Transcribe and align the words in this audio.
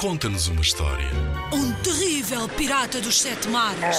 Conta-nos 0.00 0.48
uma 0.48 0.62
história. 0.62 1.10
Um 1.52 1.72
terrível 1.82 2.48
pirata 2.48 3.02
dos 3.02 3.20
sete 3.20 3.46
mares. 3.48 3.98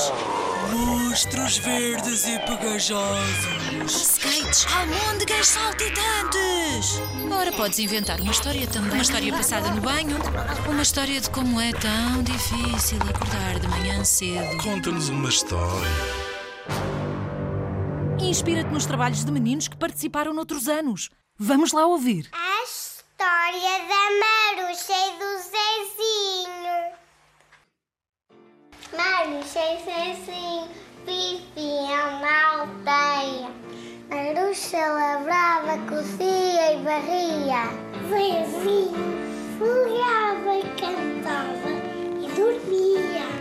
Monstros 0.72 1.60
verdes 1.60 2.26
e 2.26 2.40
pegajosos. 2.40 3.86
Skates, 3.86 4.66
almôndegas 4.74 5.48
saltitantes. 5.48 7.00
Ora, 7.32 7.52
podes 7.52 7.78
inventar 7.78 8.20
uma 8.20 8.32
história 8.32 8.66
também. 8.66 8.94
Uma 8.94 9.02
história 9.04 9.32
passada 9.32 9.70
no 9.70 9.82
banho. 9.82 10.18
Uma 10.68 10.82
história 10.82 11.22
de 11.22 11.30
como 11.30 11.62
é 11.62 11.72
tão 11.72 12.24
difícil 12.24 12.98
acordar 13.08 13.60
de 13.60 13.68
manhã 13.68 14.04
cedo. 14.04 14.58
Conta-nos 14.64 15.08
uma 15.10 15.30
história. 15.30 15.88
Inspira-te 18.20 18.72
nos 18.72 18.88
trabalhos 18.88 19.24
de 19.24 19.32
meninos 19.32 19.68
que 19.68 19.78
participaram 19.78 20.34
noutros 20.34 20.68
anos. 20.68 21.12
Vamos 21.38 21.72
lá 21.72 21.86
ouvir. 21.86 22.28
A 22.32 22.64
história 22.64 23.78
da 23.88 24.58
Maruxa 24.66 24.94
e 24.94 25.20
do 25.20 25.31
E 29.54 29.78
Zezinho 29.84 30.70
viviam 31.06 32.22
na 32.22 32.52
aldeia. 32.52 33.52
Maruxa 34.10 34.78
lavrava, 34.78 35.78
cozinha 35.90 36.72
e 36.72 36.82
varria. 36.82 37.64
Zezinho 38.08 38.96
folhava 39.60 40.56
cantava 40.80 41.70
e 42.18 42.28
dormia. 42.34 43.41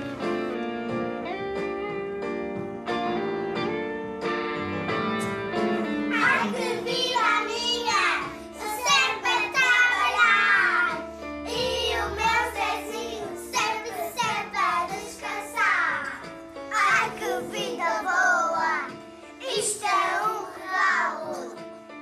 Isto 19.61 19.85
é 19.85 20.23
um 20.23 20.47
regalo 20.55 21.55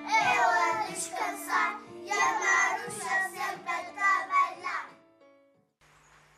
Eu 0.07 0.45
a 0.49 0.87
descansar 0.87 1.81
e 2.05 2.11
a 2.13 2.39
Maruxa 2.39 3.31
sempre 3.31 3.69
a 3.69 3.83
trabalhar 3.97 4.91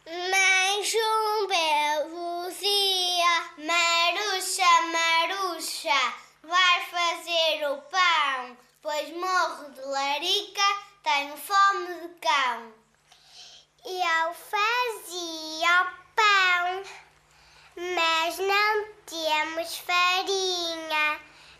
mas 0.07 0.95
um 0.95 1.47
belo 1.47 2.51
dia, 2.59 3.35
Maruxa, 3.59 4.73
Maruxa, 4.91 6.01
vai 6.43 6.87
fazer 6.87 7.69
o 7.71 7.77
pão, 7.83 8.57
pois 8.81 9.11
morro 9.11 9.71
de 9.73 9.83
larica, 9.83 10.63
tenho 11.03 11.37
fome 11.37 12.01
de 12.01 12.09
cão. 12.19 12.73
Eu 13.85 14.35
fazia 14.35 15.83
o 15.83 15.91
pão, 16.17 16.83
mas 17.77 18.39
não 18.39 18.87
temos 19.05 19.77
farinha. 19.79 20.70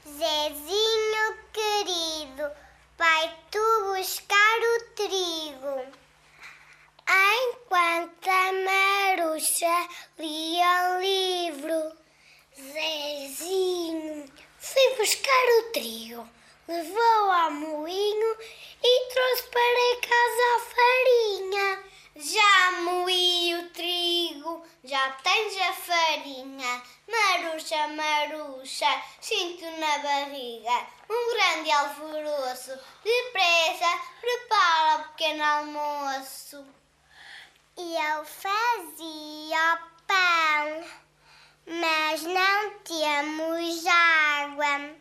Zezinho 0.07 1.39
querido, 1.53 2.51
vai 2.97 3.37
tu 3.51 3.95
buscar 3.95 4.59
o 4.59 4.85
trigo. 4.95 6.01
Enquanto 7.07 8.29
a 8.29 8.53
Maruxa 8.53 9.89
lia 10.19 10.97
o 10.97 11.01
livro, 11.01 11.93
Zezinho 12.57 14.25
foi 14.59 14.97
buscar 14.97 15.47
o 15.59 15.73
trigo, 15.73 16.29
levou 16.67 17.31
ao 17.33 17.51
moinho 17.51 18.37
e 18.83 19.13
trouxe 19.13 19.43
para 19.49 20.01
casa 20.09 20.45
a 20.57 20.61
farinha. 20.75 21.91
Já 22.17 22.73
moí 22.83 23.55
o 23.55 23.69
trigo, 23.71 24.65
já 24.83 25.11
tens 25.23 25.57
a 25.61 25.73
farinha. 25.73 26.83
Maruxa, 27.09 27.89
Maruxa, 27.89 28.10
sinto 29.21 29.65
na 29.79 29.99
barriga 29.99 30.87
um 31.09 31.35
grande 31.35 31.71
alvoroço. 31.73 32.79
Depressa, 33.03 34.01
prepara 34.21 34.97
o 34.97 35.05
pequeno 35.11 35.45
almoço. 35.45 36.67
E 37.77 37.97
eu 37.97 38.25
fazia 38.25 39.75
o 39.75 39.79
pão, 40.07 40.85
mas 41.67 42.23
não 42.23 42.71
temos 42.81 43.87
água. 43.87 44.95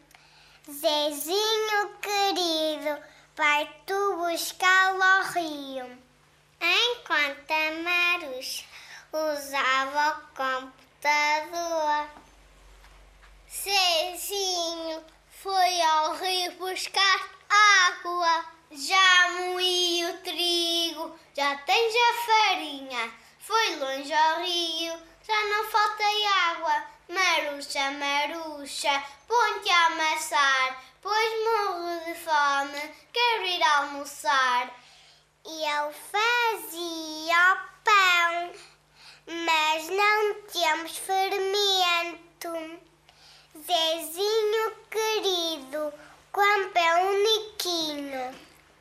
Zezinho 0.69 1.97
querido, 2.01 3.03
vai 3.35 3.69
tu 3.85 4.15
buscá-lo 4.17 5.01
ao 5.03 5.23
rio. 5.31 5.99
Enquanto 6.61 7.51
a 7.51 7.71
usava 9.11 10.09
o 10.09 10.21
computador, 10.35 12.09
Zezinho 13.61 15.03
foi 15.27 15.81
ao 15.81 16.15
rio 16.15 16.53
buscar 16.53 17.29
água. 17.49 18.45
Já 18.71 19.29
moí 19.31 20.05
o 20.05 20.17
trigo, 20.19 21.19
já 21.35 21.57
tens 21.57 21.93
a 21.93 22.13
farinha. 22.25 23.13
Foi 23.39 23.75
longe 23.75 24.13
ao 24.13 24.39
rio, 24.39 24.93
já 25.27 25.43
não 25.49 25.65
faltei 25.65 26.25
água. 26.25 26.83
Maruxa, 27.09 27.91
Maruxa, 27.91 29.03
põe-te 29.27 29.69
a 29.69 29.85
amassar, 29.87 30.83
pois 31.01 31.31
morro 31.43 32.05
de 32.05 32.15
fome, 32.15 32.93
quero 33.11 33.45
ir 33.45 33.63
almoçar. 33.63 34.73
E 35.45 35.63
eu 35.65 35.93
fazia 36.11 37.53
o 37.53 37.57
pão, 37.83 38.53
mas 39.45 39.89
não 39.89 40.33
temos 40.43 40.97
fermento. 40.97 42.79
Zezinho 43.65 44.71
querido, 44.89 45.93
compra 46.31 47.03
um 47.03 47.23
niquinho. 47.23 48.33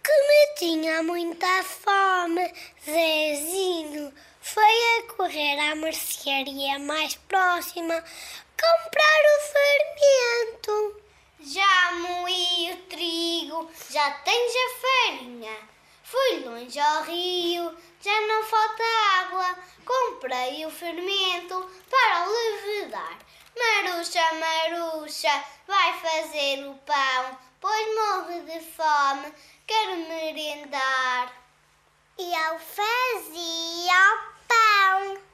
Que 0.05 0.13
me 0.13 0.55
tinha 0.57 1.03
muita 1.03 1.63
fome, 1.65 2.55
Zezinho. 2.85 4.13
Foi 4.41 4.63
a 4.65 5.15
correr 5.15 5.58
à 5.71 5.75
mercearia 5.75 6.79
mais 6.79 7.15
próxima 7.15 7.95
comprar 7.95 9.21
o 9.25 9.41
fermento. 9.53 11.03
Já 11.41 11.93
moí 11.93 12.73
o 12.73 12.77
trigo, 12.89 13.71
já 13.91 14.11
tens 14.11 14.53
a 14.55 14.69
farinha. 14.81 15.57
Fui 16.03 16.41
longe 16.41 16.81
ao 16.81 17.03
rio, 17.03 17.77
já 18.01 18.21
não 18.27 18.43
falta 18.45 18.83
água. 19.21 19.59
Comprei 19.85 20.65
o 20.65 20.71
fermento 20.71 21.71
para 21.91 22.27
o 22.27 22.33
levedar. 22.33 23.19
Maruxa, 23.59 24.23
Maruxa, 24.35 25.45
vai 25.67 25.93
fazer 26.01 26.67
o 26.67 26.75
pão, 26.77 27.39
pois 27.61 27.95
morro 27.95 28.45
de 28.45 28.61
fome, 28.61 29.33
quero 29.67 29.97
merendar. 30.09 31.33
E 32.17 32.33
eu 32.33 32.59
fazia 32.59 34.15
o 34.15 34.29
pão, 34.49 35.28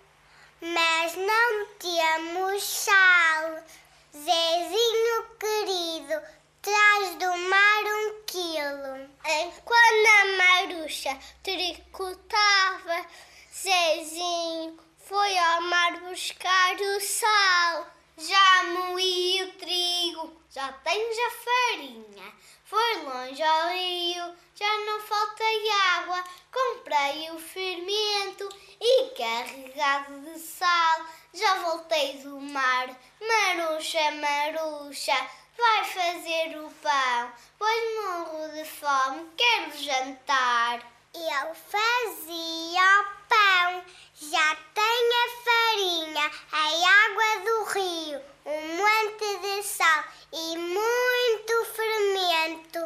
temos 2.14 2.62
sal. 2.62 3.64
Zezinho 4.12 5.36
querido, 5.40 6.22
traz 6.62 7.16
do 7.16 7.36
mar 7.48 7.84
um 7.84 8.22
quilo. 8.24 9.10
Enquanto 9.24 10.06
a 10.06 10.24
Maruxa 10.36 11.18
tricotava, 11.42 13.06
Zezinho 13.52 14.78
foi 14.98 15.38
ao 15.38 15.62
mar 15.62 16.00
buscar 16.02 16.76
o 16.76 17.00
sal. 17.00 17.86
Já 18.16 18.62
moí 18.64 19.42
o 19.42 19.52
trigo, 19.58 20.40
já 20.50 20.72
tens 20.72 21.16
a 21.18 21.30
farinha. 21.44 22.32
Foi 22.64 23.02
longe 23.02 23.42
ao 23.42 23.68
rio, 23.70 24.36
já 24.54 24.78
não 24.86 25.00
faltei 25.00 25.70
água. 25.96 26.24
Comprei 26.52 27.30
o 27.32 27.38
fermento 27.40 28.48
e 28.86 29.08
carregado 29.16 30.20
de 30.20 30.38
sal. 30.38 31.06
Já 31.32 31.54
voltei 31.62 32.18
do 32.18 32.38
mar, 32.38 32.88
Maruxa, 33.18 34.10
Maruxa, 34.10 35.16
vai 35.56 35.84
fazer 35.84 36.58
o 36.58 36.70
pão, 36.70 37.32
pois 37.58 37.94
morro 37.96 38.48
de 38.52 38.64
fome, 38.66 39.26
quero 39.36 39.78
jantar. 39.82 40.80
Eu 41.14 41.54
fazia 41.54 43.00
o 43.00 43.04
pão, 43.28 43.84
já 44.14 44.56
tenho 44.74 45.14
a 45.24 45.28
farinha, 45.44 46.30
a 46.52 46.64
água 47.06 47.44
do 47.44 47.64
rio, 47.72 48.20
um 48.44 48.76
monte 48.76 49.38
de 49.38 49.62
sal 49.62 50.04
e 50.32 50.56
muito 50.58 51.64
fermento. 51.72 52.80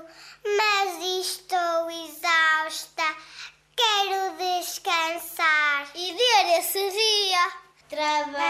Mas 0.56 1.02
estou 1.26 1.90
exausta, 1.90 3.16
quero 3.74 4.36
descansar. 4.36 5.90
E 5.94 6.12
ver 6.12 6.58
esse 6.58 6.90
dia. 7.98 8.47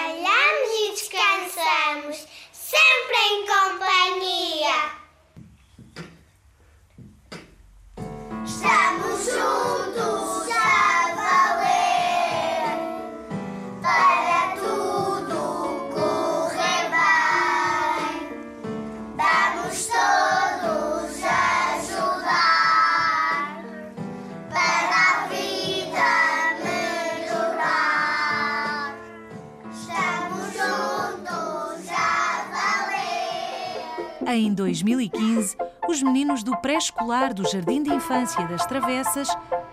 Em 34.31 34.53
2015, 34.53 35.57
os 35.89 36.03
meninos 36.03 36.43
do 36.43 36.55
pré-escolar 36.59 37.33
do 37.33 37.51
Jardim 37.51 37.83
de 37.83 37.89
Infância 37.89 38.47
das 38.47 38.67
Travessas 38.67 39.27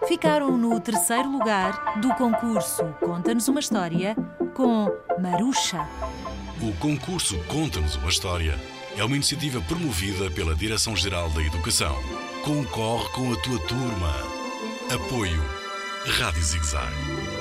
ficaram 0.07 0.57
no 0.57 0.79
terceiro 0.79 1.29
lugar 1.29 1.99
do 1.99 2.13
concurso 2.15 2.85
Conta-nos 3.01 3.49
uma 3.49 3.59
História 3.59 4.15
com 4.55 4.89
Maruxa. 5.19 5.85
O 6.61 6.71
concurso 6.79 7.37
Conta-nos 7.49 7.97
uma 7.97 8.07
História 8.07 8.57
é 8.97 9.03
uma 9.03 9.17
iniciativa 9.17 9.59
promovida 9.59 10.31
pela 10.31 10.55
Direção-Geral 10.55 11.29
da 11.31 11.41
Educação. 11.41 11.93
Concorre 12.45 13.09
com 13.09 13.33
a 13.33 13.35
tua 13.41 13.59
turma. 13.67 14.13
Apoio 14.89 15.43
Rádio 16.17 16.41
Zigzag. 16.41 17.34